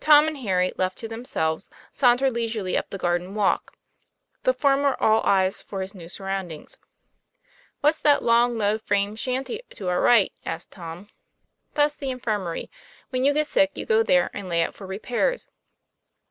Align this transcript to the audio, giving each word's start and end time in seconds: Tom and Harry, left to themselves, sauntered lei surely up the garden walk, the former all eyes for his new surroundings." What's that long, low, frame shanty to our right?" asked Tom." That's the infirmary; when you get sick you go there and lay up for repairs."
Tom 0.00 0.26
and 0.26 0.38
Harry, 0.38 0.72
left 0.78 0.96
to 0.96 1.06
themselves, 1.06 1.68
sauntered 1.92 2.34
lei 2.34 2.48
surely 2.48 2.78
up 2.78 2.88
the 2.88 2.96
garden 2.96 3.34
walk, 3.34 3.76
the 4.44 4.54
former 4.54 4.96
all 4.98 5.22
eyes 5.26 5.60
for 5.60 5.82
his 5.82 5.94
new 5.94 6.08
surroundings." 6.08 6.78
What's 7.82 8.00
that 8.00 8.22
long, 8.22 8.56
low, 8.56 8.78
frame 8.78 9.16
shanty 9.16 9.60
to 9.74 9.88
our 9.88 10.00
right?" 10.00 10.32
asked 10.46 10.70
Tom." 10.70 11.08
That's 11.74 11.96
the 11.96 12.08
infirmary; 12.08 12.70
when 13.10 13.22
you 13.22 13.34
get 13.34 13.46
sick 13.48 13.72
you 13.74 13.84
go 13.84 14.02
there 14.02 14.30
and 14.32 14.48
lay 14.48 14.62
up 14.62 14.74
for 14.74 14.86
repairs." 14.86 15.46